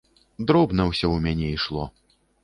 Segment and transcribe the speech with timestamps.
[0.51, 1.83] Дробна ўсё ў мяне ішло.